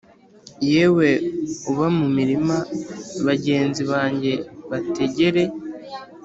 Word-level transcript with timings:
Yewe 0.73 1.09
uba 1.71 1.87
mu 1.97 2.07
mirima 2.17 2.57
Bagenzi 3.25 3.81
banjye 3.91 4.33
bategere 4.69 5.43